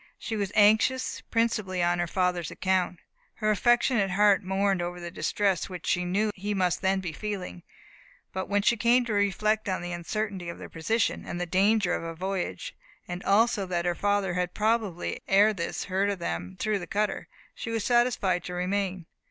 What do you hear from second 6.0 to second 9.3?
knew he must then be feeling; but when she came to